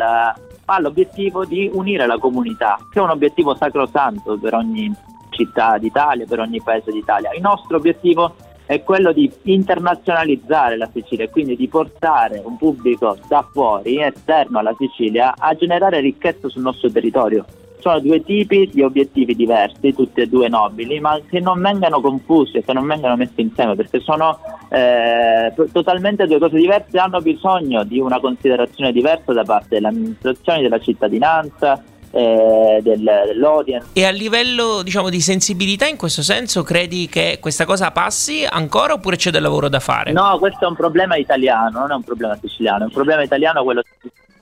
ha 0.67 0.81
l'obiettivo 0.81 1.45
di 1.45 1.71
unire 1.73 2.07
la 2.07 2.19
comunità, 2.19 2.79
che 2.91 2.99
è 2.99 3.03
un 3.03 3.11
obiettivo 3.11 3.55
sacrosanto 3.55 4.39
per 4.39 4.55
ogni 4.55 4.93
città 5.31 5.79
d'Italia, 5.79 6.27
per 6.27 6.41
ogni 6.41 6.63
paese 6.63 6.93
d'Italia. 6.93 7.33
Il 7.35 7.41
nostro 7.41 7.77
obiettivo 7.77 8.35
è 8.67 8.83
quello 8.83 9.13
di 9.13 9.31
internazionalizzare 9.45 10.77
la 10.77 10.89
Sicilia 10.93 11.25
e 11.25 11.31
quindi 11.31 11.57
di 11.57 11.69
portare 11.69 12.41
un 12.45 12.57
pubblico 12.57 13.19
da 13.29 13.47
fuori, 13.51 14.03
esterno 14.03 14.59
alla 14.59 14.75
Sicilia, 14.79 15.35
a 15.37 15.55
generare 15.55 16.01
ricchezza 16.01 16.49
sul 16.49 16.63
nostro 16.63 16.91
territorio. 16.91 17.45
Sono 17.83 17.99
due 17.99 18.23
tipi 18.23 18.71
di 18.73 18.81
obiettivi 18.81 19.35
diversi, 19.35 19.93
tutti 19.93 20.21
e 20.21 20.29
due 20.29 20.49
nobili, 20.49 21.01
ma 21.01 21.21
che 21.29 21.41
non 21.41 21.61
vengano 21.61 22.01
confusi 22.01 22.59
e 22.59 22.65
che 22.65 22.73
non 22.73 22.87
vengano 22.87 23.17
messi 23.17 23.41
insieme 23.41 23.75
perché 23.75 23.99
sono 23.99 24.39
eh, 24.69 25.53
totalmente 25.73 26.29
due 26.29 26.39
cose 26.39 26.57
diverse 26.57 26.97
hanno 26.99 27.21
bisogno 27.21 27.83
di 27.83 27.99
una 27.99 28.21
considerazione 28.21 28.93
diversa 28.93 29.33
da 29.33 29.43
parte 29.43 29.67
delle 29.71 29.89
amministrazioni, 29.89 30.63
della 30.63 30.79
cittadinanza, 30.79 31.83
eh, 32.13 32.79
del, 32.83 33.03
dell'audience. 33.27 33.89
E 33.95 34.05
a 34.05 34.11
livello 34.11 34.83
diciamo, 34.83 35.11
di 35.11 35.21
sensibilità 35.21 35.87
in 35.87 35.97
questo 35.97 36.23
senso 36.23 36.63
credi 36.63 37.09
che 37.09 37.39
questa 37.41 37.65
cosa 37.65 37.91
passi 37.91 38.47
ancora 38.49 38.93
oppure 38.93 39.17
c'è 39.17 39.31
del 39.31 39.43
lavoro 39.43 39.69
da 39.69 39.81
fare? 39.81 40.13
No, 40.13 40.39
questo 40.39 40.67
è 40.67 40.69
un 40.69 40.77
problema 40.77 41.17
italiano, 41.17 41.81
non 41.81 41.91
è 41.91 41.95
un 41.95 42.05
problema 42.05 42.39
siciliano, 42.41 42.85
è 42.85 42.87
un 42.87 42.93
problema 42.93 43.23
italiano 43.23 43.65
quello 43.65 43.83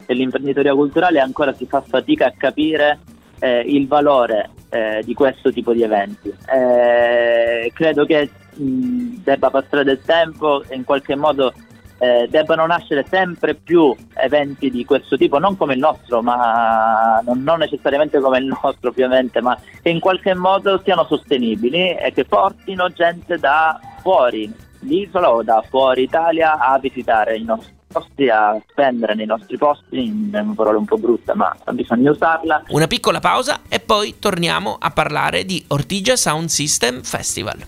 dell'imprenditoria 0.04 0.74
culturale 0.74 1.20
ancora 1.20 1.52
si 1.52 1.66
fa 1.66 1.80
fatica 1.80 2.26
a 2.26 2.32
capire 2.36 2.98
eh, 3.40 3.60
il 3.66 3.88
valore 3.88 4.50
eh, 4.70 5.02
di 5.04 5.14
questo 5.14 5.52
tipo 5.52 5.72
di 5.72 5.82
eventi. 5.82 6.32
Eh, 6.46 7.70
credo 7.74 8.04
che 8.04 8.30
mh, 8.54 9.22
debba 9.24 9.50
passare 9.50 9.84
del 9.84 10.00
tempo 10.02 10.62
e 10.68 10.76
in 10.76 10.84
qualche 10.84 11.16
modo 11.16 11.52
eh, 11.98 12.26
debbano 12.30 12.64
nascere 12.66 13.04
sempre 13.08 13.54
più 13.54 13.94
eventi 14.14 14.70
di 14.70 14.84
questo 14.84 15.16
tipo, 15.16 15.38
non 15.38 15.56
come 15.56 15.74
il 15.74 15.80
nostro, 15.80 16.22
ma 16.22 17.20
non, 17.24 17.42
non, 17.42 17.58
necessariamente 17.58 18.20
come 18.20 18.38
il 18.38 18.46
nostro 18.46 18.88
ovviamente, 18.88 19.42
ma 19.42 19.58
che 19.82 19.90
in 19.90 20.00
qualche 20.00 20.34
modo 20.34 20.80
siano 20.82 21.04
sostenibili 21.04 21.94
e 21.94 22.10
che 22.14 22.24
portino 22.24 22.88
gente 22.88 23.36
da 23.36 23.78
fuori 24.00 24.50
l'isola 24.80 25.30
o 25.30 25.42
da 25.42 25.62
fuori 25.68 26.04
Italia 26.04 26.58
a 26.58 26.78
visitare 26.78 27.36
i 27.36 27.44
nostri 27.44 27.79
posti 27.92 28.28
a 28.28 28.56
spendere 28.70 29.14
nei 29.16 29.26
nostri 29.26 29.56
posti, 29.58 30.30
è 30.32 30.38
una 30.38 30.54
parola 30.54 30.78
un 30.78 30.84
po' 30.84 30.96
brutta 30.96 31.34
ma 31.34 31.56
bisogna 31.72 32.12
usarla. 32.12 32.64
Una 32.68 32.86
piccola 32.86 33.18
pausa 33.18 33.62
e 33.68 33.80
poi 33.80 34.18
torniamo 34.20 34.76
a 34.78 34.90
parlare 34.90 35.44
di 35.44 35.64
Ortigia 35.68 36.14
Sound 36.14 36.48
System 36.48 37.02
Festival. 37.02 37.58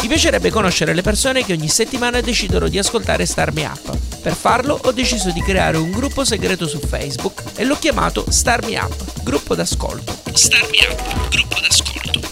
Mi 0.00 0.08
piacerebbe 0.08 0.50
conoscere 0.50 0.94
le 0.94 1.02
persone 1.02 1.44
che 1.44 1.52
ogni 1.52 1.68
settimana 1.68 2.22
decidono 2.22 2.68
di 2.68 2.78
ascoltare 2.78 3.26
Star 3.26 3.52
Me 3.52 3.66
Up. 3.66 4.20
Per 4.22 4.32
farlo 4.32 4.80
ho 4.82 4.92
deciso 4.92 5.30
di 5.30 5.42
creare 5.42 5.76
un 5.76 5.90
gruppo 5.90 6.24
segreto 6.24 6.66
su 6.66 6.78
Facebook 6.78 7.42
e 7.56 7.64
l'ho 7.64 7.76
chiamato 7.76 8.24
Star 8.30 8.64
Me 8.64 8.78
Up, 8.78 9.22
gruppo 9.22 9.54
d'ascolto. 9.54 10.12
Star 10.32 10.62
Me 10.70 10.78
Up, 10.90 11.28
gruppo 11.28 11.60
d'ascolto. 11.60 12.31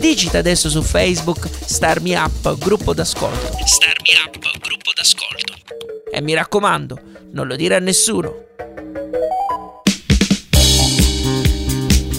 Digita 0.00 0.38
adesso 0.38 0.70
su 0.70 0.80
Facebook 0.80 1.46
Starmi 1.46 2.14
Up 2.14 2.56
gruppo 2.56 2.94
d'ascolto. 2.94 3.58
Starmi 3.66 4.08
Up 4.24 4.38
gruppo 4.58 4.92
d'ascolto. 4.96 5.52
E 6.10 6.22
mi 6.22 6.32
raccomando, 6.32 6.98
non 7.32 7.46
lo 7.46 7.54
dire 7.54 7.74
a 7.74 7.80
nessuno. 7.80 8.46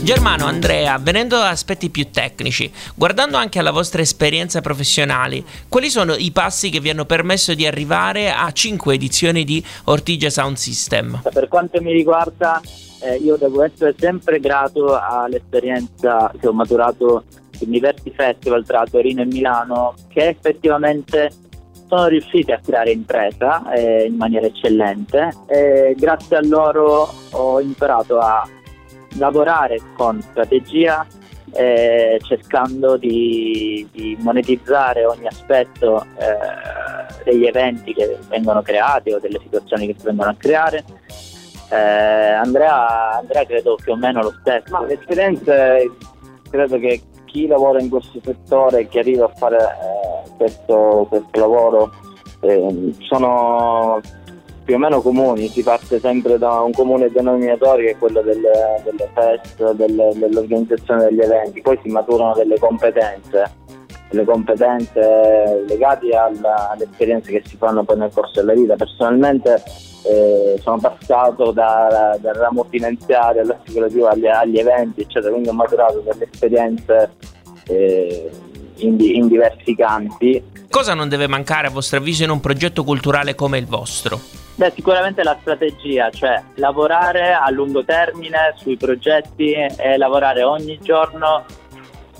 Germano, 0.03 0.45
Andrea, 0.45 0.99
venendo 0.99 1.37
a 1.37 1.49
aspetti 1.49 1.89
più 1.89 2.11
tecnici, 2.11 2.71
guardando 2.93 3.37
anche 3.37 3.57
alla 3.57 3.71
vostra 3.71 4.03
esperienza 4.03 4.61
professionale, 4.61 5.43
quali 5.67 5.89
sono 5.89 6.13
i 6.13 6.29
passi 6.31 6.69
che 6.69 6.79
vi 6.79 6.91
hanno 6.91 7.05
permesso 7.05 7.55
di 7.55 7.65
arrivare 7.65 8.31
a 8.31 8.51
5 8.51 8.93
edizioni 8.93 9.43
di 9.43 9.63
Ortigia 9.85 10.29
Sound 10.29 10.57
System? 10.57 11.19
Per 11.33 11.47
quanto 11.47 11.81
mi 11.81 11.91
riguarda, 11.91 12.61
eh, 12.99 13.15
io 13.15 13.37
devo 13.37 13.63
essere 13.63 13.95
sempre 13.97 14.39
grato 14.39 14.95
all'esperienza 14.95 16.31
che 16.39 16.47
ho 16.47 16.53
maturato 16.53 17.23
in 17.63 17.71
diversi 17.71 18.11
festival 18.11 18.65
tra 18.65 18.83
Torino 18.89 19.21
e 19.21 19.25
Milano, 19.25 19.93
che 20.09 20.29
effettivamente 20.29 21.31
sono 21.87 22.07
riusciti 22.07 22.51
a 22.51 22.59
creare 22.63 22.91
impresa 22.91 23.69
eh, 23.73 24.05
in 24.05 24.15
maniera 24.15 24.45
eccellente 24.45 25.29
e 25.47 25.93
grazie 25.97 26.37
a 26.37 26.41
loro 26.41 27.13
ho 27.31 27.59
imparato 27.59 28.17
a 28.17 28.47
lavorare 29.17 29.77
con 29.97 30.21
strategia 30.21 31.05
eh, 31.53 32.17
cercando 32.23 32.95
di, 32.95 33.85
di, 33.91 34.17
monetizzare 34.21 35.05
ogni 35.05 35.27
aspetto 35.27 36.05
eh, 36.17 37.23
degli 37.25 37.45
eventi 37.45 37.93
che 37.93 38.17
vengono 38.29 38.61
creati 38.61 39.11
o 39.11 39.19
delle 39.19 39.39
situazioni 39.43 39.87
che 39.87 39.95
si 39.97 40.05
vengono 40.05 40.29
a 40.29 40.35
creare. 40.37 40.85
Eh, 41.69 41.75
Andrea, 41.75 43.17
Andrea, 43.17 43.45
credo 43.45 43.75
più 43.75 43.91
o 43.91 43.95
meno 43.95 44.21
lo 44.21 44.33
stesso. 44.39 44.71
Ma 44.71 44.85
l'esperienza 44.85 45.53
credo 46.49 46.79
che 46.79 47.01
chi 47.31 47.47
lavora 47.47 47.81
in 47.81 47.89
questo 47.89 48.19
settore 48.21 48.87
chi 48.87 48.99
arriva 48.99 49.25
a 49.25 49.33
fare 49.33 49.57
eh, 49.57 50.29
questo, 50.35 51.05
questo, 51.07 51.39
lavoro 51.39 51.89
eh, 52.41 52.93
sono 52.99 53.99
più 54.63 54.75
o 54.75 54.77
meno 54.77 55.01
comuni, 55.01 55.47
si 55.47 55.63
parte 55.63 55.99
sempre 55.99 56.37
da 56.37 56.61
un 56.61 56.71
comune 56.71 57.09
denominatore 57.09 57.85
che 57.85 57.91
è 57.91 57.97
quello 57.97 58.21
delle, 58.21 58.81
delle 58.83 59.09
fest, 59.13 59.71
delle, 59.71 60.11
dell'organizzazione 60.13 61.05
degli 61.05 61.21
eventi, 61.21 61.61
poi 61.61 61.79
si 61.81 61.89
maturano 61.89 62.33
delle 62.35 62.59
competenze, 62.59 63.49
delle 64.11 64.25
competenze 64.25 65.63
legate 65.67 66.09
alla, 66.15 66.69
alle 66.71 66.83
esperienze 66.83 67.31
che 67.31 67.41
si 67.45 67.57
fanno 67.57 67.83
poi 67.83 67.97
nel 67.97 68.11
corso 68.13 68.41
della 68.41 68.53
vita. 68.53 68.75
Personalmente 68.75 69.63
eh, 70.03 70.59
sono 70.61 70.77
passato 70.77 71.51
da, 71.51 72.17
dal 72.19 72.35
ramo 72.35 72.65
finanziario 72.69 73.41
all'assicurativo 73.41 74.07
agli, 74.07 74.27
agli, 74.27 74.59
eventi, 74.59 75.01
eccetera, 75.01 75.31
quindi 75.31 75.49
ho 75.49 75.53
maturato 75.53 75.99
delle 75.99 76.27
esperienze 76.29 77.11
eh, 77.67 78.29
in, 78.77 78.97
in 78.99 79.27
diversi 79.27 79.75
campi. 79.75 80.43
Cosa 80.69 80.93
non 80.93 81.09
deve 81.09 81.27
mancare 81.27 81.67
a 81.67 81.69
vostro 81.69 81.99
avviso 81.99 82.23
in 82.23 82.29
un 82.29 82.39
progetto 82.39 82.83
culturale 82.83 83.35
come 83.35 83.57
il 83.57 83.65
vostro? 83.65 84.19
Beh, 84.55 84.71
sicuramente 84.75 85.23
la 85.23 85.37
strategia, 85.39 86.09
cioè 86.11 86.41
lavorare 86.55 87.33
a 87.33 87.49
lungo 87.49 87.83
termine 87.83 88.53
sui 88.57 88.77
progetti 88.77 89.53
e 89.53 89.97
lavorare 89.97 90.43
ogni 90.43 90.77
giorno 90.81 91.45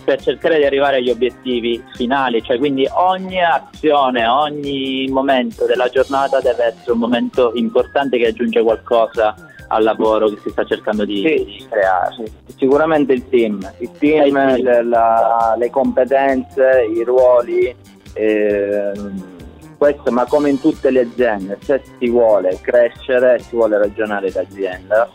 per 0.04 0.22
cercare 0.22 0.58
di 0.58 0.66
arrivare 0.66 0.98
agli 0.98 1.10
obiettivi 1.10 1.82
finali, 1.94 2.42
cioè 2.44 2.58
quindi 2.58 2.88
ogni 2.92 3.44
azione, 3.44 4.28
ogni 4.28 5.08
momento 5.10 5.66
della 5.66 5.90
giornata 5.90 6.40
deve 6.40 6.66
essere 6.66 6.92
un 6.92 7.00
momento 7.00 7.52
importante 7.56 8.18
che 8.18 8.28
aggiunge 8.28 8.62
qualcosa 8.62 9.36
al 9.68 9.84
lavoro 9.84 10.28
che 10.30 10.38
si 10.44 10.50
sta 10.50 10.66
cercando 10.66 11.06
di, 11.06 11.22
sì, 11.22 11.66
creare. 11.70 12.16
Sì. 12.16 12.32
Sicuramente 12.58 13.14
il 13.14 13.28
team, 13.30 13.58
il 13.80 13.92
team, 13.98 14.26
il 14.26 14.34
team. 14.34 14.62
Le, 14.62 14.84
la, 14.84 15.56
le 15.58 15.70
competenze, 15.70 16.88
i 16.94 17.04
ruoli. 17.04 17.74
Ehm, 18.14 19.40
questo, 19.82 20.12
ma 20.12 20.26
come 20.26 20.52
in 20.52 20.60
tutte 20.60 20.92
le 20.92 21.00
aziende, 21.00 21.58
se 21.62 21.82
si 21.98 22.08
vuole 22.08 22.60
crescere, 22.62 23.40
si 23.40 23.56
vuole 23.56 23.80
ragionare 23.80 24.30
d'azienda, 24.30 25.10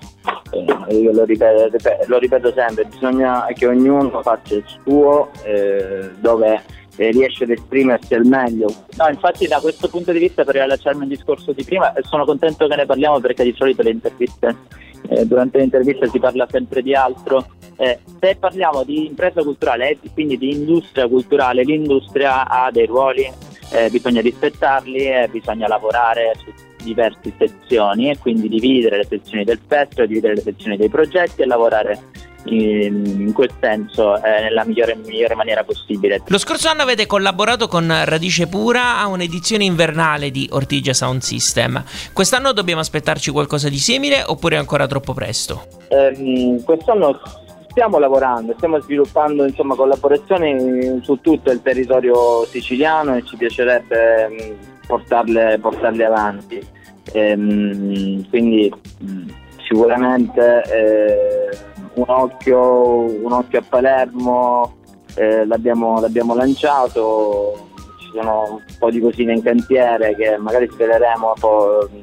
eh, 0.51 0.97
io 0.97 1.13
lo 1.13 1.25
ripeto, 1.25 1.77
lo 2.07 2.19
ripeto, 2.19 2.53
sempre, 2.53 2.85
bisogna 2.85 3.47
che 3.55 3.67
ognuno 3.67 4.23
faccia 4.23 4.55
il 4.55 4.65
suo 4.83 5.31
eh, 5.45 6.11
dove 6.19 6.63
eh, 6.97 7.11
riesce 7.11 7.45
ad 7.45 7.51
esprimersi 7.51 8.15
al 8.15 8.25
meglio. 8.25 8.67
No, 8.97 9.09
infatti 9.09 9.47
da 9.47 9.61
questo 9.61 9.89
punto 9.89 10.13
di 10.13 10.19
vista, 10.19 10.45
per 10.45 10.55
riallacciarmi 10.55 11.03
al 11.03 11.09
discorso 11.09 11.53
di 11.53 11.65
prima, 11.65 11.93
sono 12.03 12.25
contento 12.25 12.67
che 12.67 12.77
ne 12.77 12.87
parliamo 12.87 13.21
perché 13.21 13.45
di 13.45 13.55
solito 13.57 13.83
le 13.83 13.91
interviste, 13.91 14.57
eh, 15.09 15.27
durante 15.27 15.59
le 15.59 15.65
interviste 15.65 16.09
si 16.09 16.19
parla 16.19 16.47
sempre 16.51 16.83
di 16.83 16.95
altro. 16.95 17.47
Eh, 17.79 17.99
se 18.19 18.37
parliamo 18.37 18.85
di 18.85 19.07
impresa 19.07 19.43
culturale 19.43 19.91
e 19.91 19.99
quindi 20.15 20.39
di 20.39 20.53
industria 20.53 21.07
culturale, 21.07 21.63
l'industria 21.63 22.49
ha 22.49 22.71
dei 22.71 22.87
ruoli 22.87 23.31
eh, 23.73 23.91
bisogna 23.91 24.21
rispettarli 24.21 24.99
e 24.99 25.29
bisogna 25.31 25.67
lavorare 25.67 26.33
su 26.37 26.51
diverse 26.87 27.33
sezioni 27.37 28.11
e 28.11 28.19
quindi 28.19 28.49
dividere 28.49 28.99
le 28.99 29.07
sezioni 29.09 29.45
del 29.45 29.61
festival, 29.67 30.07
dividere 30.07 30.35
le 30.35 30.43
sezioni 30.43 30.77
dei 30.77 30.89
progetti 30.89 31.43
e 31.43 31.47
lavorare 31.47 32.01
in, 32.45 33.33
quel 33.33 33.51
senso 33.61 34.23
eh, 34.23 34.43
nella 34.43 34.65
migliore, 34.65 34.95
migliore, 34.95 35.35
maniera 35.35 35.65
possibile. 35.65 36.23
Lo 36.27 36.39
scorso 36.39 36.69
anno 36.69 36.83
avete 36.83 37.07
collaborato 37.07 37.67
con 37.67 37.93
Radice 38.05 38.47
Pura 38.47 38.99
a 38.99 39.07
un'edizione 39.07 39.65
invernale 39.65 40.31
di 40.31 40.49
Ortigia 40.53 40.93
Sound 40.93 41.23
System. 41.23 41.83
Quest'anno 42.13 42.53
dobbiamo 42.53 42.81
aspettarci 42.81 43.31
qualcosa 43.31 43.69
di 43.69 43.79
simile 43.79 44.23
oppure 44.25 44.57
è 44.57 44.59
ancora 44.59 44.87
troppo 44.87 45.13
presto? 45.13 45.67
Eh, 45.89 46.63
quest'anno 46.65 47.21
stiamo 47.77 47.99
lavorando, 47.99 48.55
stiamo 48.57 48.81
sviluppando 48.81 49.45
insomma, 49.45 49.75
collaborazioni 49.75 51.01
su 51.03 51.21
tutto 51.21 51.51
il 51.51 51.61
territorio 51.61 52.47
siciliano 52.47 53.15
e 53.17 53.23
ci 53.23 53.37
piacerebbe 53.37 54.29
mh, 54.29 54.76
portarle, 54.87 55.59
portarle, 55.61 56.05
avanti. 56.05 56.67
Ehm, 57.13 58.29
quindi 58.29 58.73
mh, 58.99 59.29
sicuramente 59.67 60.63
eh, 60.65 61.57
un, 61.95 62.05
occhio, 62.07 63.23
un, 63.23 63.33
occhio, 63.33 63.59
a 63.59 63.65
Palermo 63.69 64.77
eh, 65.15 65.47
l'abbiamo, 65.47 66.01
l'abbiamo 66.01 66.35
lanciato, 66.35 67.69
ci 67.99 68.11
sono 68.13 68.61
un 68.67 68.77
po' 68.79 68.91
di 68.91 69.01
cosine 69.01 69.35
in 69.35 69.43
cantiere 69.43 70.15
che 70.15 70.37
magari 70.37 70.69
sveleremo 70.71 71.35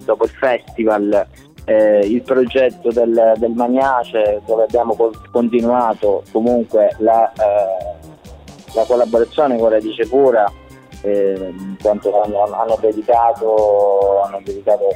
dopo 0.06 0.24
il 0.24 0.30
festival 0.30 1.28
eh, 1.66 2.00
il 2.00 2.22
progetto 2.22 2.92
del, 2.92 3.34
del, 3.38 3.52
Magnace 3.52 4.42
dove 4.46 4.64
abbiamo 4.64 4.96
continuato 5.32 6.24
comunque 6.32 6.94
la, 7.00 7.32
eh, 7.32 8.12
la 8.74 8.84
collaborazione 8.86 9.58
con 9.58 9.70
Radice 9.70 10.08
Pura 10.08 10.52
eh, 11.04 11.54
in 11.58 11.76
quanto 11.82 12.22
hanno, 12.22 12.44
hanno, 12.54 12.78
dedicato, 12.80 14.22
hanno, 14.24 14.42
dedicato, 14.44 14.88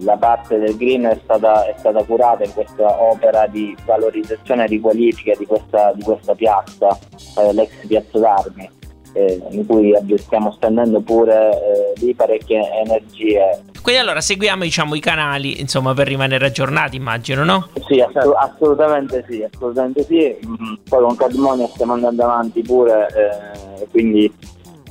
la 0.00 0.16
parte 0.16 0.58
del 0.58 0.76
green 0.76 1.04
è 1.04 1.18
stata, 1.22 1.66
è 1.66 1.74
stata, 1.78 2.02
curata 2.04 2.44
in 2.44 2.52
questa 2.52 3.02
opera 3.02 3.46
di 3.46 3.74
valorizzazione 3.84 4.64
e 4.64 4.66
riqualifica 4.66 5.34
di 5.36 5.46
questa, 5.46 5.92
di 5.94 6.02
questa 6.02 6.34
piazza, 6.34 6.98
eh, 7.38 7.52
l'ex 7.52 7.86
piazza 7.86 8.18
d'armi 8.18 8.70
eh, 9.16 9.42
in 9.50 9.66
cui 9.66 9.94
stiamo 10.18 10.52
spendendo 10.52 11.00
pure 11.00 11.50
eh, 11.50 12.00
lì 12.00 12.14
parecchie 12.14 12.60
energie. 12.84 13.62
Quindi 13.80 14.00
allora 14.00 14.20
seguiamo 14.20 14.62
diciamo, 14.62 14.94
i 14.94 15.00
canali 15.00 15.58
insomma, 15.60 15.94
per 15.94 16.06
rimanere 16.06 16.46
aggiornati 16.46 16.96
immagino, 16.96 17.42
no? 17.42 17.68
Sì, 17.88 18.00
ass- 18.00 18.32
assolutamente 18.36 19.24
sì, 19.28 19.42
assolutamente 19.42 20.04
sì. 20.04 20.36
Mm, 20.46 20.74
poi 20.88 21.02
con 21.02 21.16
Cadmonia 21.16 21.66
stiamo 21.68 21.94
andando 21.94 22.24
avanti 22.24 22.60
pure, 22.60 23.06
eh, 23.08 23.86
quindi 23.88 24.30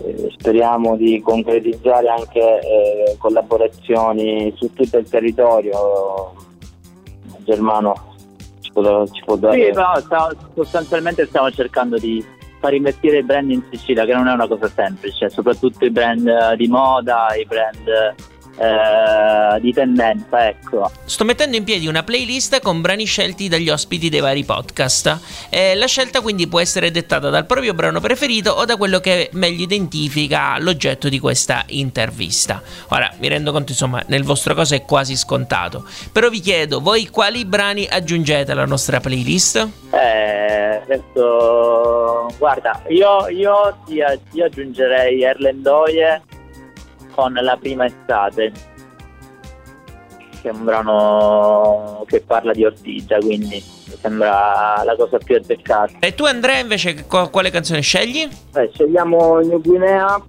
eh, 0.03 0.33
speriamo 0.37 0.95
di 0.95 1.21
concretizzare 1.21 2.07
anche 2.07 2.39
eh, 2.39 3.15
collaborazioni 3.17 4.53
su 4.55 4.71
tutto 4.73 4.97
il 4.97 5.07
territorio. 5.07 6.33
Germano 7.43 8.15
ci 8.61 8.71
può, 8.71 9.05
ci 9.07 9.23
può 9.23 9.35
dare... 9.35 9.63
Sì, 9.63 9.71
no, 9.71 9.93
stiamo, 9.99 10.27
sostanzialmente 10.53 11.25
stiamo 11.25 11.51
cercando 11.51 11.97
di 11.97 12.23
far 12.59 12.73
investire 12.73 13.19
i 13.19 13.23
brand 13.23 13.51
in 13.51 13.61
Sicilia, 13.69 14.05
che 14.05 14.13
non 14.13 14.27
è 14.27 14.33
una 14.33 14.47
cosa 14.47 14.67
semplice, 14.67 15.29
soprattutto 15.29 15.85
i 15.85 15.91
brand 15.91 16.27
eh, 16.27 16.55
di 16.55 16.67
moda, 16.67 17.27
i 17.35 17.45
brand 17.45 18.15
eh, 18.57 19.59
di 19.59 19.73
tendenza, 19.73 20.47
ecco. 20.47 20.91
Sto 21.05 21.25
mettendo 21.25 21.57
in 21.57 21.63
piedi 21.63 21.87
una 21.87 22.03
playlist 22.03 22.61
con 22.61 22.81
brani 22.81 23.05
scelti 23.05 23.47
dagli 23.47 23.69
ospiti 23.69 24.09
dei 24.09 24.21
vari 24.21 24.43
podcast. 24.43 25.19
Eh, 25.49 25.75
la 25.75 25.87
scelta 25.87 26.21
quindi 26.21 26.47
può 26.47 26.59
essere 26.59 26.91
dettata 26.91 27.29
dal 27.29 27.45
proprio 27.45 27.73
brano 27.73 27.99
preferito 27.99 28.51
o 28.51 28.65
da 28.65 28.77
quello 28.77 28.99
che 28.99 29.29
meglio 29.33 29.63
identifica 29.63 30.57
l'oggetto 30.59 31.09
di 31.09 31.19
questa 31.19 31.63
intervista. 31.67 32.61
Ora, 32.89 33.11
mi 33.19 33.27
rendo 33.27 33.51
conto, 33.51 33.71
insomma, 33.71 34.01
nel 34.07 34.23
vostro 34.23 34.53
caso 34.53 34.75
è 34.75 34.83
quasi 34.83 35.15
scontato. 35.15 35.85
Però 36.11 36.29
vi 36.29 36.39
chiedo, 36.39 36.79
voi 36.79 37.09
quali 37.09 37.45
brani 37.45 37.87
aggiungete 37.89 38.51
alla 38.51 38.65
nostra 38.65 38.99
playlist? 38.99 39.67
Eh, 39.91 40.81
adesso, 40.83 42.33
guarda, 42.37 42.81
io, 42.87 43.27
io 43.29 43.77
ti, 43.85 44.01
ti 44.31 44.41
aggiungerei 44.41 45.23
Erlendoye 45.23 46.21
con 47.15 47.33
La 47.33 47.57
prima 47.57 47.85
estate, 47.85 48.51
che 50.41 50.49
è 50.49 50.51
un 50.51 50.65
brano 50.65 52.03
che 52.07 52.21
parla 52.21 52.51
di 52.51 52.65
Ortigia, 52.65 53.17
quindi 53.17 53.63
mi 53.87 53.97
sembra 53.99 54.83
la 54.83 54.95
cosa 54.97 55.17
più 55.17 55.37
azzeccata. 55.37 55.93
E 55.99 56.13
tu 56.13 56.25
Andrea 56.25 56.59
invece 56.59 57.05
quale 57.05 57.49
canzone 57.49 57.79
scegli? 57.79 58.27
Beh, 58.51 58.69
scegliamo 58.73 59.39
New 59.39 59.61
Guinea 59.61 60.21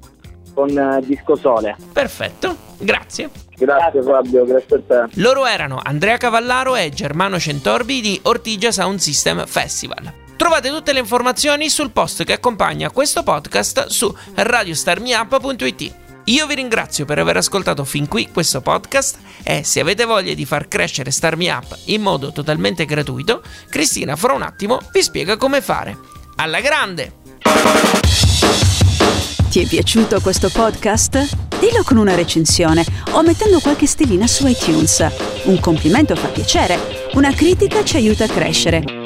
con 0.55 0.70
eh, 0.70 1.01
Disco 1.05 1.35
Sole. 1.35 1.77
Perfetto, 1.92 2.57
grazie. 2.79 3.29
Grazie 3.59 4.03
Fabio, 4.03 4.44
grazie 4.44 4.77
a 4.77 4.81
te. 4.87 5.20
Loro 5.20 5.46
erano 5.46 5.81
Andrea 5.83 6.18
Cavallaro 6.18 6.77
e 6.77 6.90
Germano 6.90 7.38
Centorbi 7.38 8.01
di 8.01 8.20
Ortigia 8.25 8.70
Sound 8.70 8.99
System 8.99 9.44
Festival. 9.46 10.12
Trovate 10.37 10.68
tutte 10.68 10.92
le 10.92 11.01
informazioni 11.01 11.70
sul 11.70 11.90
post 11.90 12.25
che 12.25 12.35
accompagna 12.35 12.90
questo 12.90 13.22
podcast 13.22 13.87
su 13.87 14.14
radiostarmiup.it. 14.35 16.06
Io 16.29 16.45
vi 16.49 16.57
ringrazio 16.57 17.05
per 17.05 17.21
aver 17.21 17.37
ascoltato 17.37 17.85
fin 17.85 18.09
qui 18.09 18.31
questo 18.33 18.61
podcast 18.61 19.19
e 19.45 19.62
se 19.62 19.79
avete 19.79 20.05
voglia 20.05 20.35
di 20.35 20.45
far 20.45 20.67
crescere 20.67 21.12
Star 21.12 21.37
Me 21.37 21.49
Up 21.53 21.79
in 21.85 22.03
modo 22.03 22.33
totalmente 22.33 22.85
gratuito, 22.85 23.43
Cristina 23.71 24.17
fra 24.17 24.33
un 24.33 24.43
attimo 24.43 24.81
vi 24.91 25.03
spiega 25.05 25.37
come 25.37 25.61
fare. 25.62 25.97
Alla 26.37 26.59
grande! 26.59 27.12
Ti 29.51 29.61
è 29.61 29.67
piaciuto 29.69 30.21
questo 30.21 30.51
podcast? 30.51 31.29
Dillo 31.61 31.85
con 31.85 31.97
una 31.97 32.17
recensione 32.17 32.85
o 33.12 33.23
mettendo 33.23 33.61
qualche 33.61 33.87
stellina 33.87 34.27
su 34.27 34.49
iTunes. 34.49 35.07
Un 35.45 35.61
complimento 35.61 36.17
fa 36.17 36.27
piacere, 36.27 37.09
una 37.12 37.33
critica 37.33 37.85
ci 37.85 37.97
aiuta 37.97 38.25
a 38.25 38.29
crescere. 38.29 39.06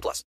18 0.00 0.02
plus. 0.02 0.24